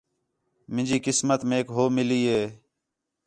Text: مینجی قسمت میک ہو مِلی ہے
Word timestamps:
مینجی 0.73 0.97
قسمت 1.05 1.39
میک 1.49 1.67
ہو 1.75 1.83
مِلی 1.95 2.21
ہے 2.31 2.43